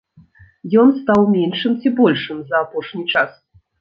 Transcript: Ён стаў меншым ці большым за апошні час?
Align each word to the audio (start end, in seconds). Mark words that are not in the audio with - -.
Ён 0.83 0.87
стаў 1.01 1.21
меншым 1.35 1.77
ці 1.81 1.91
большым 2.03 2.37
за 2.51 2.55
апошні 2.65 3.03
час? 3.13 3.29